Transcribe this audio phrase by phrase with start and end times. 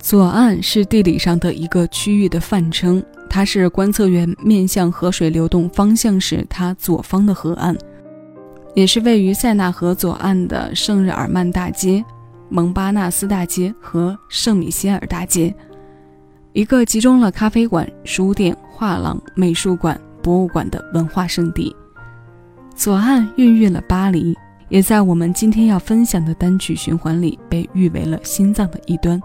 [0.00, 7.76] 左岸是地理上的一个区域的泛称，它是观测员面向河水流动方向时它左方的河岸，
[8.74, 12.02] 也是位于塞纳河左岸的圣日耳曼大街、
[12.48, 15.54] 蒙巴纳斯大街和圣米歇尔大街，
[16.54, 21.76] 一个集中了咖啡馆、书店、画廊、美术馆、博物馆的文化圣地。
[22.74, 24.36] 左岸孕育了巴黎。
[24.70, 29.20] 也在我们今天要分享的单曲循环里被誉为了心脏的一端。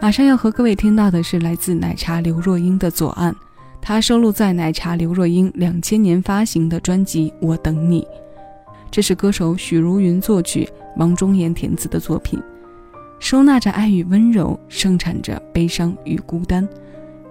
[0.00, 3.32] 马上要和各位听到的是来自奶茶刘若英的《左岸》，
[3.80, 8.02] 它收录在奶茶刘若英两千年发行的专辑《我等你》。
[8.90, 12.40] 这是歌手许茹芸作曲、王中言填词的作品，
[13.18, 16.66] 收纳着爱与温柔，盛产着悲伤与孤单。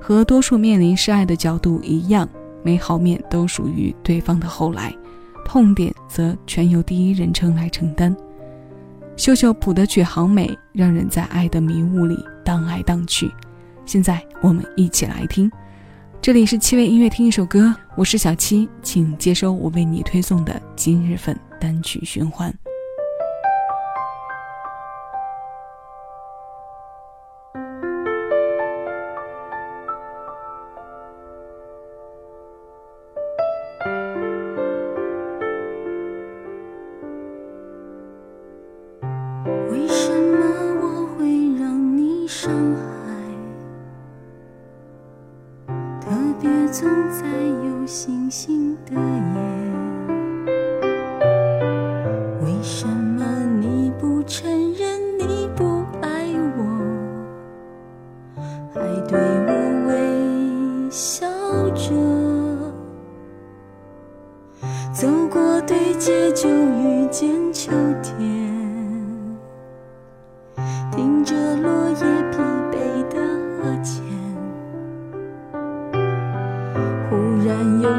[0.02, 2.28] 和多数面临示爱的角度一样，
[2.62, 4.94] 美好面都属于对方的后来。
[5.46, 8.16] 痛点则全由第一人称来承担。
[9.16, 13.30] 秀秀谱的曲好美，让人在爱的迷雾里荡来荡去。
[13.86, 15.52] 现在我们一起来听，
[16.22, 22.54] 这里是七位音乐，听一首歌，我是小七，请接收我为你推送的今日份单曲循环。
[46.72, 47.26] 总在
[47.64, 49.00] 有星星的夜，
[52.44, 53.24] 为什么
[53.62, 56.26] 你不承认你不爱
[56.58, 56.60] 我，
[58.74, 59.52] 还对我
[59.88, 61.28] 微笑
[61.70, 61.94] 着？
[64.92, 68.55] 走过对街就遇见秋天。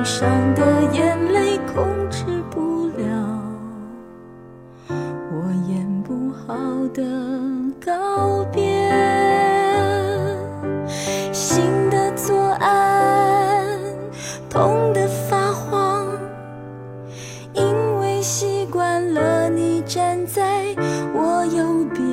[0.07, 3.43] 伤的眼泪控制不了，
[4.89, 6.55] 我演不好
[6.95, 7.03] 的
[7.85, 8.63] 告别。
[11.33, 13.67] 心的左岸
[14.49, 16.07] 痛得发慌，
[17.53, 20.73] 因为习惯了你站在
[21.15, 22.07] 我右边，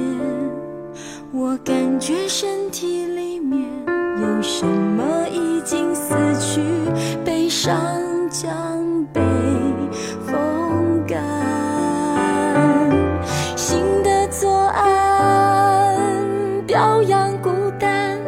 [1.31, 3.61] 我感觉身体里面
[4.19, 6.12] 有什么已经死。
[7.63, 7.73] 伤
[8.29, 8.43] 将
[9.13, 9.21] 被
[10.25, 11.17] 风干，
[13.55, 16.05] 心的左岸
[16.67, 18.19] 表扬孤单，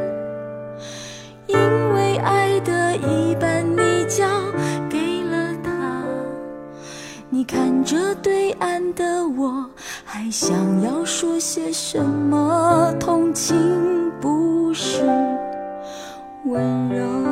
[1.48, 1.58] 因
[1.94, 4.26] 为爱的一半你交
[4.90, 6.02] 给了他。
[7.30, 9.70] 你看着对岸的我，
[10.06, 12.96] 还想要说些什么？
[13.02, 15.04] 同情不是
[16.46, 17.25] 温柔。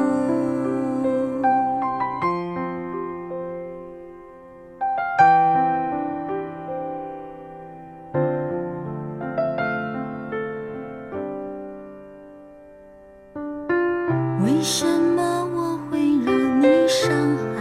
[14.44, 17.09] 为什么我会让你伤
[17.56, 17.58] 害？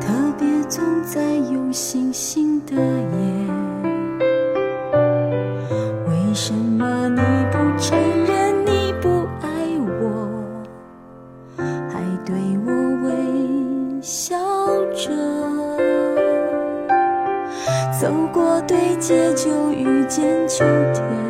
[0.00, 0.06] 特
[0.38, 1.20] 别总在
[1.52, 3.18] 有星星的夜。
[6.08, 7.20] 为什么你
[7.50, 9.46] 不承认你不爱
[10.00, 10.28] 我，
[11.88, 12.72] 还对我
[13.04, 14.38] 微笑
[14.94, 15.10] 着？
[18.00, 20.64] 走过对街就遇见秋
[20.94, 21.27] 天。